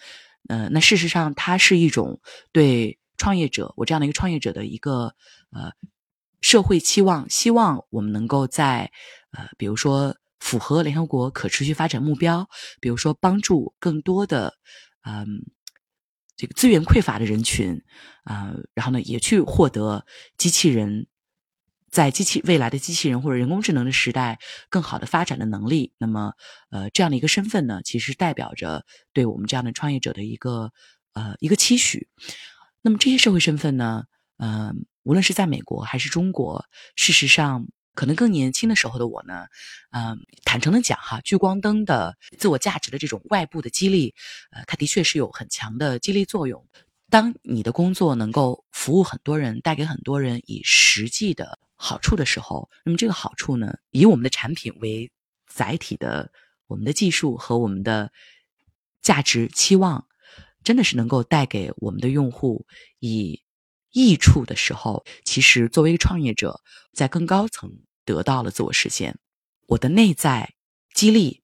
[0.49, 2.19] 呃，那事实上它是一种
[2.51, 5.15] 对创业者，我这样的一个创业者的一个
[5.53, 5.71] 呃
[6.41, 8.91] 社会期望，希望我们能够在
[9.31, 12.49] 呃，比如说符合联合国可持续发展目标，
[12.81, 14.55] 比如说帮助更多的
[15.03, 15.51] 嗯
[16.35, 17.81] 这个资源匮乏的人群
[18.23, 20.05] 啊，然后呢也去获得
[20.37, 21.07] 机器人。
[21.91, 26.35] 在机器未来的机器人或者人工智能的时代，更好的发展的能力，那么，
[26.69, 30.71] 呃，这样的一个身份呢，其实代表着对我们这样的创业者的一个
[31.11, 32.07] 呃一个期许。
[32.81, 34.05] 那么这些社会身份呢，
[34.37, 36.63] 嗯，无论是在美国还是中国，
[36.95, 39.45] 事实上，可能更年轻的时候的我呢，
[39.91, 44.13] 嗯，坦诚的讲哈，聚光灯的自我价值的这种外部的激励，
[44.51, 46.65] 呃，它的确是有很强的激励作用。
[47.09, 55.11] 当你的工作能够服务很多人，带给很多人以实际的好处的时候，那么这个好处呢，以我们的产品为
[55.47, 56.31] 载体的，
[56.67, 58.13] 我们的技术和我们的
[59.01, 60.07] 价值期望，
[60.63, 62.65] 真的是能够带给我们的用户
[62.99, 63.41] 以
[63.91, 66.61] 益处的时候，其实作为一个创业者，
[66.93, 67.71] 在更高层
[68.05, 69.17] 得到了自我实现，
[69.67, 70.53] 我的内在
[70.93, 71.39] 激励。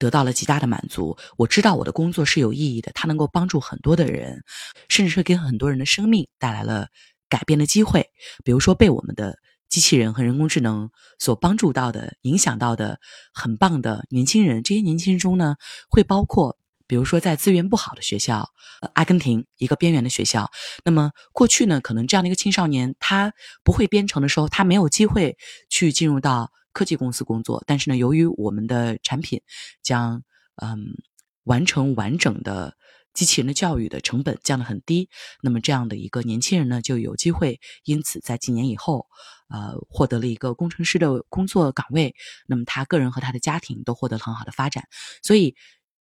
[0.00, 1.18] 得到了极大的满足。
[1.36, 4.44] 我知道我的工作是有意义的，它能够帮助很多的人，
[4.88, 6.86] 甚至是给很多人的生命带来了
[7.28, 8.08] 改变的机会。
[8.44, 13.00] 比如说，被我们的机器人和人工智能所帮助到的、影响到的
[13.34, 14.62] 很棒的年轻人。
[14.62, 15.56] 这些年轻人中呢，
[15.90, 16.56] 会包括，
[16.88, 18.50] 比如说在资源不好的学校，
[18.94, 20.50] 阿根廷一个边缘的学校。
[20.84, 25.36] 那么过去呢，可能这样的一个青少年，他不会编程的时候，他没有机会
[25.70, 27.62] 去进入到科技公司工作。
[27.66, 29.42] 但是呢，由于我们的产品
[29.82, 30.22] 将
[30.56, 30.96] 嗯
[31.44, 32.74] 完成完整的。
[33.14, 35.08] 机器人的教育的成本降得很低，
[35.42, 39.08] 那么这样的一个年轻人呢，就有机会因此在几年以后，
[39.48, 42.14] 呃，获得了一个工程师的工作岗位。
[42.46, 44.84] 那么他个人和他的家庭都获得了很好的发展。
[45.24, 45.56] 所以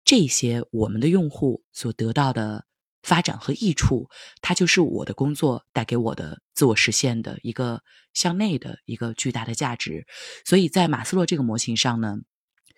[0.09, 2.65] 这些我们的用户所得到的
[3.03, 4.09] 发展和益处，
[4.41, 7.83] 它就是我的工作带给我的自我实现的一个
[8.15, 10.07] 向内的一个巨大的价值。
[10.47, 12.17] 所以在马斯洛这个模型上呢，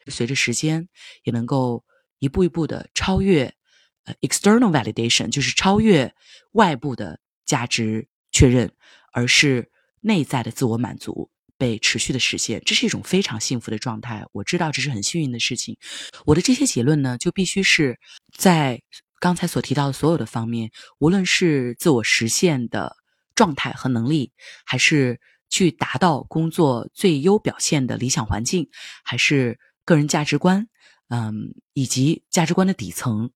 [0.09, 0.89] 随着时间
[1.23, 1.85] 也能够
[2.19, 3.55] 一步一步的超越
[4.07, 4.15] 呃。
[4.23, 6.13] external validation 就是超越
[6.55, 8.73] 外部的价值确认，
[9.13, 14.25] 而是内在的自我满足被持续的实现，这是一种非常幸福的状态。
[14.33, 15.77] 我知道这是很幸运的事情。
[16.25, 17.99] 我的这些结论呢，就必须是
[18.35, 18.81] 在
[19.21, 22.97] 刚才所提到的所有的方面，无论是自我实现的
[23.35, 24.33] 状态和能力，
[24.65, 25.21] 还是
[25.51, 28.67] 去达到工作最优表现的理想环境，
[29.05, 30.67] 还是个人价值观，
[31.11, 33.31] 嗯，以及价值观的底层。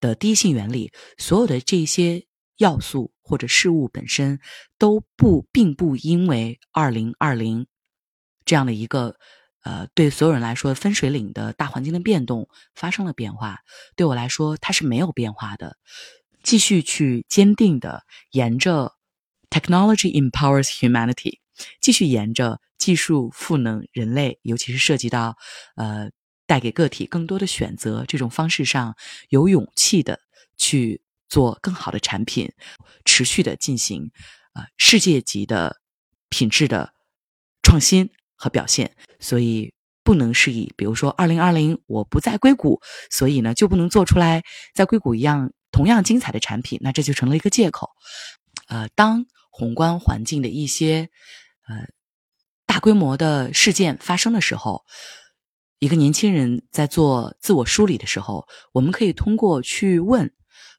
[0.00, 2.24] 的第一性原理，所有的这些
[2.56, 4.40] 要素或者事物本身
[4.78, 7.66] 都不并不因为二零二零
[8.50, 9.14] 这样的一个
[9.62, 13.60] 呃对所有人来说分水岭的大环境的变动发生了变化。
[13.94, 15.76] 对我来说，它是没有变化的，
[16.42, 18.96] 继续去坚定的沿着
[19.50, 21.38] technology empowers humanity，
[21.80, 25.36] 继续沿着技术赋能人类，尤其是涉及到
[25.76, 26.10] 呃。
[26.50, 28.96] 带给个体更多的选择，这种方式上
[29.28, 30.18] 有勇气的
[30.56, 32.50] 去做更好的产品，
[33.04, 34.10] 持续的进行
[34.52, 35.80] 啊世界级的
[36.28, 36.92] 品质的
[37.62, 38.90] 创新和表现。
[39.20, 39.72] 所以
[40.02, 44.42] 不能是以比如说二零二零我不在硅谷，所以呢就不能做出来
[44.74, 47.90] 在硅谷一样同样精彩的产品，那这就成了一个借口。
[48.66, 51.10] 呃，当宏观环境的一些
[51.68, 51.86] 呃
[52.66, 54.84] 大规模的事件发生的时候。
[55.82, 60.30] 一个年轻人在做自我梳理的时候，我们可以通过去问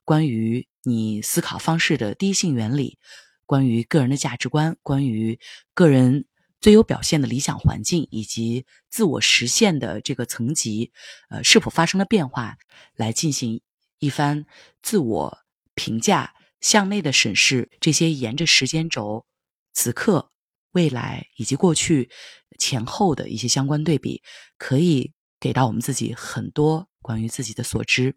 [0.05, 2.99] 关于你思考方式的第一性原理，
[3.47, 5.39] 关于个人的价值观，关于
[5.73, 6.25] 个人
[6.61, 10.91] 最有表现的理想环境，以及自我实现的这个层级，
[11.29, 12.57] 呃，是否发生了变化，
[12.95, 13.61] 来进行
[13.99, 14.45] 一番
[14.81, 15.39] 自我
[15.75, 17.69] 评价、向内的审视。
[17.81, 19.25] 这些沿着时间轴，
[19.73, 20.29] 此刻。
[20.73, 22.09] 未来以及过去
[22.57, 24.23] 前后的一些相关对比，
[24.57, 28.15] 可以给到我们自己很多关于自己的所知。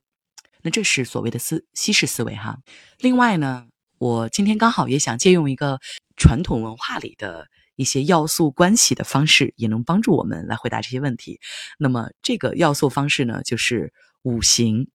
[0.63, 2.61] 那这是所谓的思西式思维哈。
[3.01, 3.67] 另外呢，
[3.99, 5.81] 我今天刚好也想借用一个
[6.17, 11.41] 传统文化里的一些要素关系的方式，也能帮助我们来回答这些问题。
[11.79, 14.89] 那么这个要素方式呢，就是五行。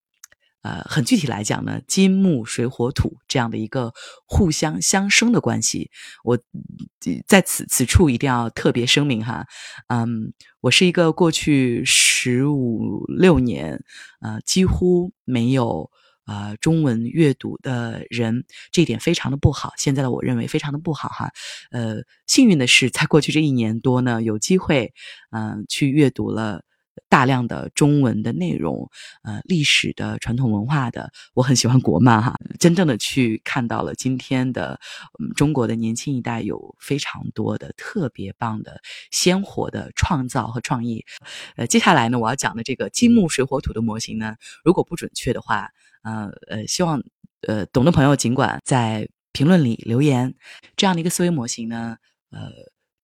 [0.62, 3.94] 呃，很具体来讲呢，金木水火土这样的一个
[4.26, 5.90] 互相相生的关系，
[6.22, 6.38] 我
[7.26, 9.48] 在此此处一定要特别声明哈，
[9.88, 13.82] 嗯，我是一个过去十五六年
[14.20, 15.90] 呃几乎没有
[16.30, 19.74] 呃中文阅读的人，这一点非常的不好。
[19.78, 21.32] 现在的我认为非常的不好哈，
[21.72, 24.94] 呃，幸运的是，在过去这一年多呢，有机会
[25.32, 26.62] 嗯去阅读了。
[27.08, 28.90] 大量的中文的内容，
[29.24, 32.36] 呃，历史的、传统文化的，我很喜欢国漫哈。
[32.60, 34.80] 真正的去看到了今天的
[35.36, 38.82] 中国的年轻一代有非常多的特别棒的、
[39.12, 41.06] 鲜活的创造和创意。
[41.56, 45.70] 呃，接下来呢，我要讲的这个金木水火土的模型呢，如果不准确的话，
[46.04, 47.02] 呃呃，希望
[47.48, 50.36] 呃懂的朋友尽管在评论里留言。
[50.76, 51.98] 这样的一个思维模型呢，
[52.32, 52.50] 呃。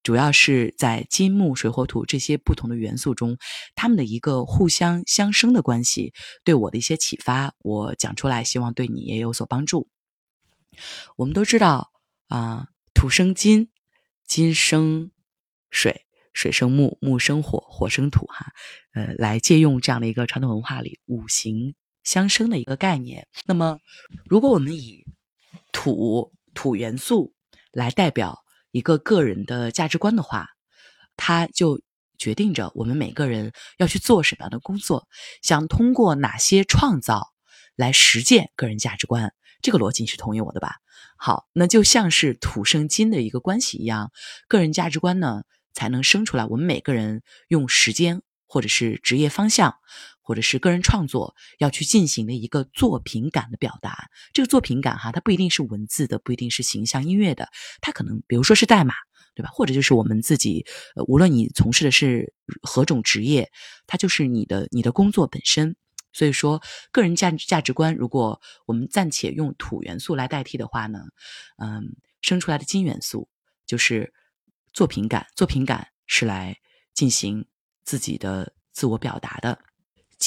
[0.06, 3.40] 主要是在金木水火土这些不同的元素中，
[3.74, 6.14] 它们的一个互相相生的关系，
[6.44, 9.90] 对我的一些启发，我讲出来，希望对你也有所帮助。
[11.16, 11.92] 我们都知道
[12.28, 13.72] 啊，土生金，
[14.28, 15.10] 金生
[15.72, 18.54] 水，水生木，木生火，火生土，哈，
[18.94, 23.28] 呃，来借用这样的一个传统文化里五行相生的一个概念。
[23.48, 23.80] 那么，
[24.30, 25.04] 如果我们以
[25.72, 27.34] 土土元素
[27.72, 28.45] 来代表。
[28.76, 30.50] 一个个人的价值观的话，
[31.16, 31.80] 它就
[32.18, 35.08] 决定着我们每个人要去做什么样的工作，
[35.42, 37.30] 想通过哪些创造
[37.78, 39.34] 来实践个人价值观。
[39.62, 40.76] 这个逻辑你是同意我的吧？
[41.16, 44.12] 好，那就像是土生金的一个关系一样，
[44.50, 46.46] 个人价值观呢才能生出来。
[46.46, 49.78] 我们每个人用时间，或者是职业方向。
[50.26, 57.48] 或者是个人创作要去进行的一个作品感的表达，这个作品感哈，它不一定是文字的，不一定是形象音乐的，
[57.80, 58.96] 它可能比如说是代码，
[59.36, 59.50] 对吧？
[59.54, 60.66] 或者就是我们自己，
[61.08, 62.34] 无论你从事的是
[62.64, 63.52] 何种职业，
[63.86, 65.76] 它就是你的你的工作本身。
[66.12, 66.62] 所以说，
[66.92, 71.00] 个人价价值观，如果我们暂且用土元素来代替的话呢，
[71.62, 73.30] 嗯，生出来的金元素
[73.68, 74.14] 就是
[74.74, 76.58] 作品感，作品感是来
[76.94, 77.46] 进行
[77.84, 79.60] 自己的自我表达的。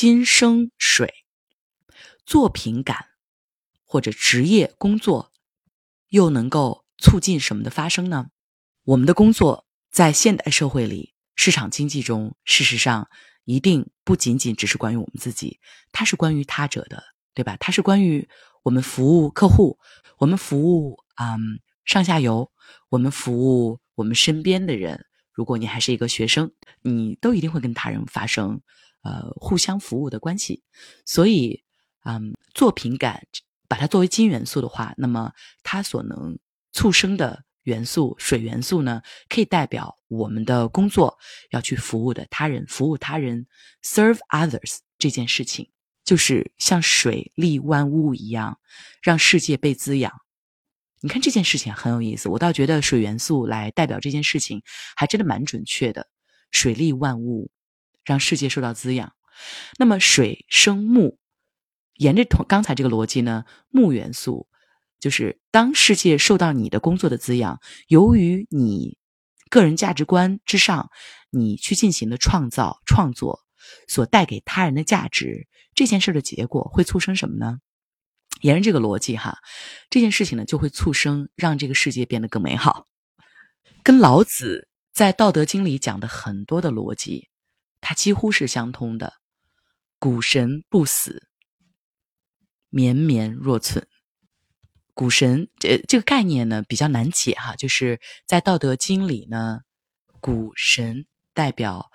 [0.01, 1.13] 金生水，
[2.25, 3.07] 作品感
[3.85, 5.33] 或者职业工作
[6.11, 8.29] 又能够促进什么的发生呢？
[8.85, 13.09] 我们的工作在现代社会里，市场经济中，事实上。
[13.43, 15.59] 一定不仅仅只是关于我们自己，
[15.91, 17.03] 它是关于他者的，
[17.35, 17.57] 对吧？
[17.59, 18.29] 它是关于
[18.63, 19.81] 我们服务客户，
[20.19, 22.53] 我们服务嗯上下游，
[22.89, 25.07] 我们服务我们身边的人。
[25.33, 28.61] 如果你还是一个学生，你都一定会跟他人发生
[29.03, 30.63] 呃互相服务的关系。
[31.05, 31.65] 所以，
[32.05, 33.27] 嗯，作品感
[33.69, 35.33] 把它作为金元素的话，那么
[35.63, 36.39] 它所能
[36.73, 37.45] 促生的。
[37.65, 41.19] 元素水元素呢，可以代表我们的工作
[41.51, 43.47] 要去服务的他人，服务他人
[43.83, 45.69] ，serve others 这件事情，
[46.03, 48.59] 就是像水利万物一样，
[49.03, 50.11] 让世界被滋养。
[51.01, 54.63] 你看这件事情很有意思，我倒觉得水元素来代表这件事情，
[54.97, 56.09] 还真的蛮准确的。
[56.51, 57.51] 水利万物，
[58.09, 59.13] 让世界受到滋养。
[59.79, 61.19] 那么水生木，
[61.95, 64.49] 沿着同刚才这个逻辑呢，木元素。
[65.01, 68.99] 就是当世界受到你的工作的滋养，由于你
[69.49, 70.91] 个人价值观之上，
[71.31, 73.45] 你去进行的创造创作
[73.87, 77.61] 所带给他人的价值，这件事的结果会促生什么呢？
[78.41, 79.39] 沿着这个逻辑哈，
[79.89, 82.89] 这件事情呢就会促生让这个世界变得更美好。
[83.85, 87.28] 跟老子在《道德经》里讲的很多的逻辑，
[87.81, 89.15] 它几乎是相通的。
[89.99, 91.29] 古神不死，
[92.69, 93.89] 绵绵若存。
[94.95, 99.61] 古神这这个概念呢比较难解哈，就是在《道德经》里呢，
[100.21, 101.91] 古神代表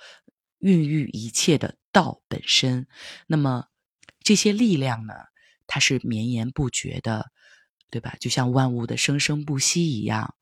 [0.60, 2.88] 孕育一切的道本身。
[3.28, 3.68] 那么
[4.22, 5.14] 这些力量呢，
[5.68, 7.30] 它是绵延不绝的，
[7.90, 8.16] 对吧？
[8.22, 10.34] 就像万物的生生不息一样，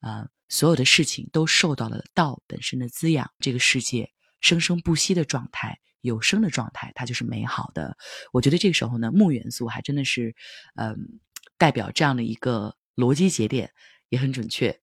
[0.00, 3.32] 啊，所有的事情都受到了道本身的滋养。
[3.38, 7.96] 这个世界生生不息的状态，有生的状态，它就是美好的。
[8.32, 10.34] 我觉得这个时候呢，木元素还真的是，
[10.76, 11.20] 嗯。
[11.56, 13.72] 代表这样的一个逻辑节点
[14.10, 14.80] 也很准确。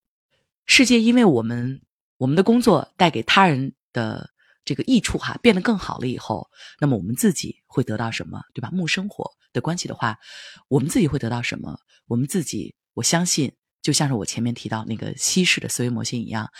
[0.66, 1.82] 世界因为我们
[2.18, 4.32] 我们的工作带给他人的
[4.66, 6.50] 这个益处哈，变得更好了以后，
[6.82, 8.70] 那么我们自己会得到什么，对吧？
[8.74, 10.20] 木生活的关系的话，
[10.68, 11.80] 我们自己会得到什么？
[12.08, 16.52] 我们自己，我相信，就像是我前面提到那个西式的思维模型一样，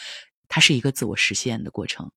[0.48, 2.10] 它是一个自我实现的过程，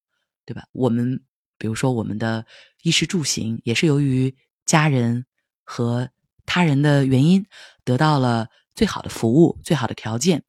[0.49, 0.65] 对吧？
[0.73, 1.23] 我们
[1.59, 2.47] 比如说我们的
[2.83, 4.35] 衣食住行，也是由于
[4.65, 5.27] 家人
[5.63, 6.09] 和。
[6.51, 7.45] 他人的原因
[7.85, 10.45] 得到了最好的服务、最好的条件，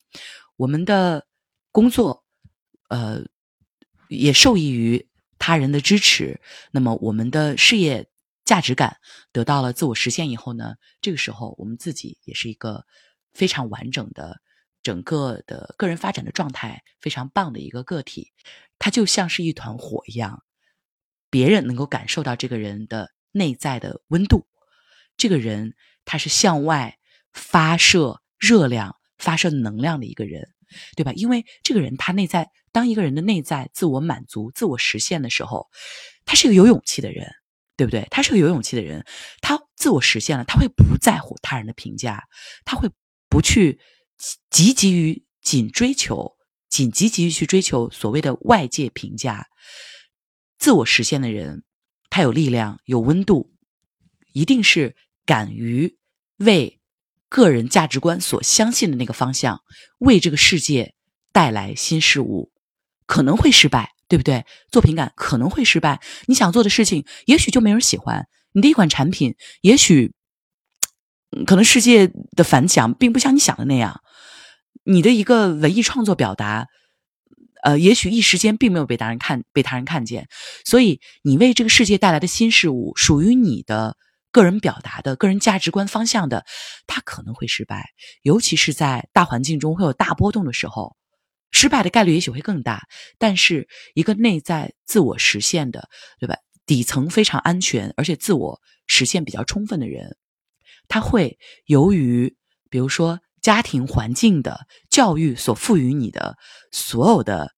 [0.56, 1.28] 我们的
[1.74, 2.24] 工作，
[2.88, 3.26] 呃，
[4.08, 6.40] 也受益于他人的支持。
[6.72, 8.08] 那么，我们的事业
[8.46, 8.96] 价值感
[9.34, 10.76] 得到了自我实现以后呢？
[11.02, 12.86] 这个时候，我们自己也是一个
[13.34, 14.40] 非常完整的、
[14.82, 18.32] 整个的个人发展的状态非常棒的一个个体。
[18.78, 20.44] 他就像是一团火一样，
[21.30, 24.48] 别人能够感受到这个人的内在的温度。
[25.18, 26.98] 这个人他是向外
[27.34, 30.50] 发射热量、发射能量的一个人，
[30.96, 31.12] 对吧？
[31.14, 35.68] 因为这个人他内在，当一个人的内在自我满足、自我实现的时候，
[36.24, 37.30] 他是一个有勇气的人，
[37.76, 38.08] 对不对？
[38.10, 39.06] 他是个有勇气的人，
[39.42, 42.24] 他自我实现了，他会不在乎他人的评价，
[42.64, 42.90] 他会
[43.28, 43.82] 不去
[44.50, 46.36] 积极于仅追求、
[46.70, 49.48] 仅积极于去追求所谓的外界评价。
[50.58, 51.64] 自我实现的人，
[52.10, 53.54] 他有力量、有温度，
[54.34, 54.96] 一定是。
[55.26, 55.96] 敢于
[56.38, 56.82] 为
[57.28, 59.62] 个人价值观所相信的那个方向，
[60.00, 60.96] 为这个世界
[61.32, 62.52] 带来新事物，
[63.06, 64.44] 可能会失败，对不对？
[64.72, 70.16] 作品感可能会失败，你想做的事情也许就没人喜欢，你的一款产品也许
[71.46, 74.02] 可能世界的反响并不像你想的那样，
[74.90, 76.68] 你的一个文艺创作表达，
[77.64, 80.28] 呃，也许一时间并没有被他人看被他人看见，
[80.66, 83.96] 所以你为这个世界带来的新事物，属于你的。
[84.32, 86.46] 个人表达的个人价值观方向的，
[86.86, 87.90] 他可能会失败，
[88.22, 90.96] 尤其是在大环境中会有大波动的时候，
[91.50, 92.88] 失败的概率也许会更大。
[93.18, 96.36] 但是，一个内在自我实现的，对吧？
[96.68, 100.16] 底层非常安全，而且自我实现比较充分的人，
[100.88, 102.38] 他会由于
[102.70, 106.38] 比如说家庭环境的教育所赋予你的
[106.72, 107.54] 所有的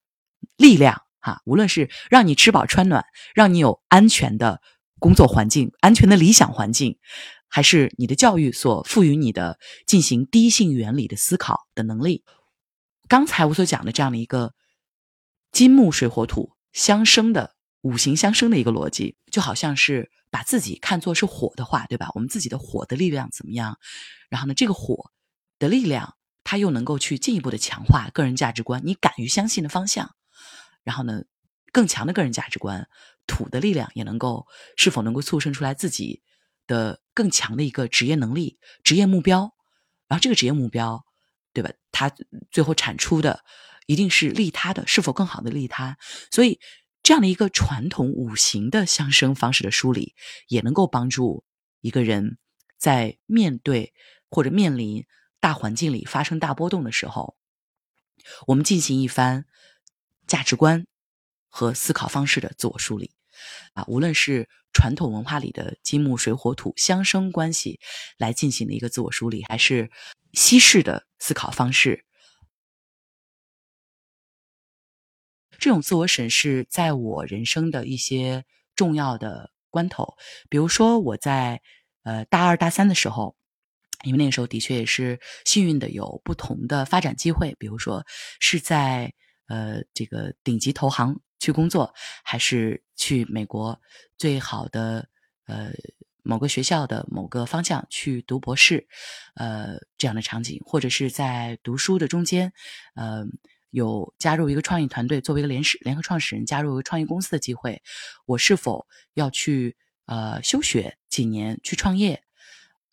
[0.58, 3.06] 力量，哈，无论是让你吃饱穿暖，
[3.36, 4.62] 让你有安全的。
[5.00, 7.00] 工作环境安全的理想环境，
[7.48, 9.58] 还是你的教育所赋予你的
[9.88, 12.24] 进行低性原理的思考的能力。
[13.08, 14.54] 刚才我所讲的这样的一个
[15.52, 22.10] 金木水火土相生的五行相生的一个逻辑，就好像是把自己看作是火的话，对吧？
[22.14, 23.80] 我们自己的火的力量怎么样？
[24.30, 25.10] 然后呢，这个火
[25.62, 30.16] 的力量，它又能够去进一步的强化个人价值观，你敢于相信的方向。
[30.84, 31.24] 然后呢，
[31.72, 32.90] 更强的个人价值观，
[33.28, 36.22] 土的力量也能够是否能够促生出来自己
[36.68, 39.54] 的更强的一个职业能力、职业目标。
[40.08, 41.06] 然后这个职业目标，
[41.54, 41.72] 对吧？
[41.92, 42.12] 它
[42.52, 43.46] 最后产出的
[43.86, 45.98] 一定是利他的，是否更好的利他？
[46.32, 46.60] 所以。
[47.04, 50.14] 这样的一个传统五行的相生方式的梳理，
[50.48, 51.44] 也能够帮助
[51.80, 52.38] 一个人
[52.78, 53.92] 在面对
[54.30, 55.08] 或者面临
[55.42, 57.36] 大环境里发生大波动的时候，
[58.48, 59.46] 我们进行一番
[60.28, 60.86] 价值观
[61.50, 63.12] 和思考方式的自我梳理。
[63.74, 67.80] 啊，无论是传统文化里的金木水火土相生关系
[68.18, 69.90] 来进行的一个自我梳理，还是
[70.34, 72.06] 西式的思考方式。
[75.58, 80.18] 这种自我审视，在我人生的一些重要的关头，
[80.50, 81.62] 比如说我在
[82.04, 83.36] 呃大二大三的时候，
[84.04, 88.06] 因为那个时候的确也是幸运的有不同的发展机会，比如说
[88.40, 89.14] 是在
[89.48, 91.94] 呃这个顶级投行去工作，
[92.24, 93.80] 还是去美国
[94.18, 95.08] 最好的
[95.46, 95.72] 呃
[96.24, 98.88] 某个学校的某个方向去读博士，
[99.36, 102.54] 呃这样的场景，或者是在读书的中间，
[102.96, 103.26] 呃。
[103.74, 107.82] 有加入一个创意团队，作为一个联始联合创始人，加入一个创业公司的机会，
[108.26, 109.78] 我是否要去
[110.08, 112.22] 呃休学几年去创业？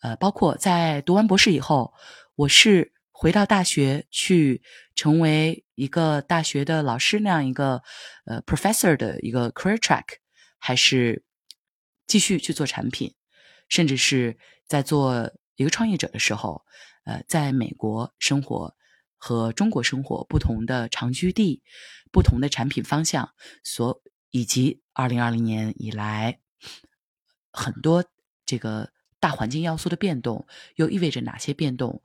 [0.00, 1.92] 呃，包括在读完博士以后，
[2.34, 4.62] 我是回到大学去
[4.94, 7.82] 成为一个大学的老师那样一个
[8.26, 10.04] 呃 professor 的一个 career track，
[10.58, 11.24] 还是
[12.06, 13.14] 继续去做产品，
[13.68, 16.64] 甚至是在做一个创业者的时候，
[17.04, 18.74] 呃，在美国生活。
[19.20, 21.60] 和中国生活不同的长居地、
[22.12, 23.34] 不同的产品方向，
[23.64, 26.38] 所以及二零二零年以来
[27.50, 28.04] 很多
[28.46, 30.46] 这个大环境要素的变动，
[30.76, 32.02] 又意味着哪些变动？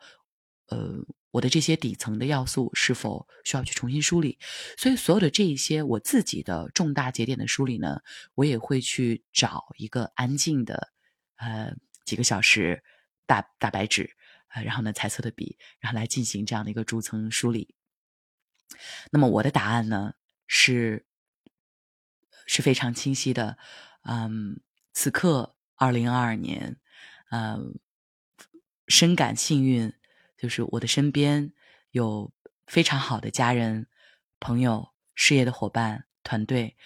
[0.67, 4.39] 呃，我的这些底层的要素是否需要去重新梳理？
[4.77, 8.01] 所以，所有的这一些我自己的重大节点的梳理呢，
[8.35, 10.91] 我也会去找一个安静的
[11.37, 12.83] 呃几个小时
[13.25, 14.15] 大大白纸。
[14.47, 17.73] 啊，然后呢，彩色的笔，然后来进行这样的一个逐层梳理。
[19.09, 20.13] 那么我的答案呢
[20.45, 21.07] 是
[22.45, 23.57] 是非常清晰的。
[24.03, 24.61] 嗯，
[24.93, 26.77] 此刻二零二二年，
[27.33, 27.79] 嗯，
[28.87, 29.91] 深感幸运，
[30.37, 31.51] 就是我的身边
[31.89, 32.31] 有
[32.67, 33.87] 非常好的家人、
[34.39, 36.77] 朋友、事业的伙伴、团队。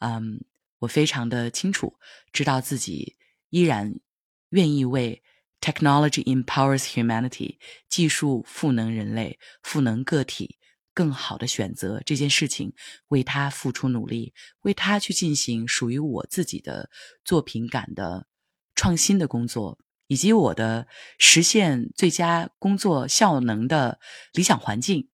[0.00, 0.44] 嗯，
[0.80, 2.00] 我非常的清楚，
[2.32, 3.16] 知道自己
[3.50, 4.00] 依然
[4.48, 5.22] 愿意为。
[5.60, 7.56] Technology empowers humanity，
[7.88, 10.58] 技术赋能人类，赋能个体
[10.92, 12.74] 更好的选择这件事情，
[13.06, 16.90] 为他付出努力，为他去进行属于我自己的
[17.24, 18.26] 作品感的
[18.74, 19.78] 创新的工作，
[20.12, 20.86] 以及我的
[21.16, 23.98] 实现最佳工作效能的
[24.34, 25.08] 理想环境。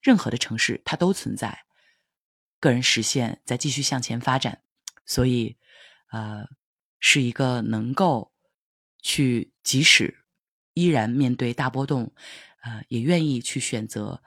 [0.00, 1.64] 任何的城市它都存在，
[2.60, 4.62] 个人实现在继续向前发展，
[5.04, 5.56] 所以，
[6.12, 6.46] 呃，
[7.00, 8.30] 是一个能够。
[9.02, 10.14] 去，即使
[10.74, 12.12] 依然面对大波动，
[12.60, 14.22] 呃，也愿意去选择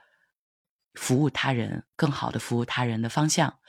[0.95, 3.59] 服务他人，更好的服务他人的方向，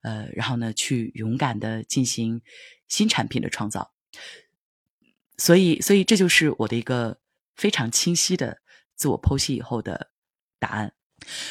[0.00, 2.40] 呃，然后呢，去勇敢的进行
[2.88, 3.92] 新产品的创造。
[5.36, 7.18] 所以，所以这就是我的一个
[7.56, 8.58] 非常清晰的
[8.96, 10.10] 自我剖析以后的
[10.58, 10.94] 答案。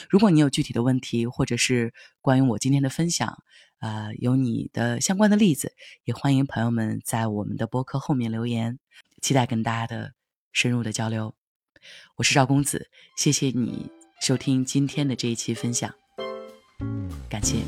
[0.10, 3.44] 如果你有具体的问题，或者是关于我今天的分享，
[3.80, 5.74] 呃，有你的相关的例子，
[6.04, 8.80] 也欢迎朋友们在我们的播客后面留言。
[9.22, 10.14] 期待跟大家的
[10.52, 11.34] 深入的交流，
[12.18, 13.90] 我是赵公子，谢谢你
[14.22, 15.94] 收听今天的这一期分享，
[17.30, 17.64] 感谢。